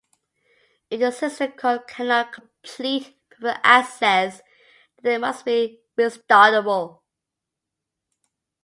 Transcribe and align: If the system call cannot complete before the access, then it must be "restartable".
If 0.89 0.99
the 1.01 1.11
system 1.11 1.51
call 1.51 1.77
cannot 1.77 2.33
complete 2.33 3.15
before 3.29 3.49
the 3.51 3.67
access, 3.67 4.41
then 5.03 5.13
it 5.17 5.21
must 5.21 5.45
be 5.45 5.79
"restartable". 5.95 7.01